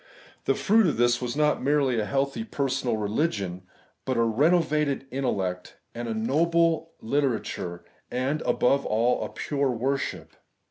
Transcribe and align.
The 0.45 0.55
fruit 0.55 0.87
of 0.87 0.97
this 0.97 1.21
was 1.21 1.35
not 1.37 1.61
merely 1.61 1.99
a 1.99 2.05
healthy 2.05 2.43
per 2.43 2.67
sonal 2.67 2.99
religion, 2.99 3.61
but 4.03 4.17
a 4.17 4.23
renovated 4.23 5.05
intellect 5.11 5.77
and 5.93 6.07
a 6.07 6.13
noble 6.15 6.93
literature, 7.01 7.85
and, 8.09 8.41
above 8.41 8.83
all, 8.83 9.23
a 9.23 9.29
pure 9.29 9.69
worship. 9.69 10.33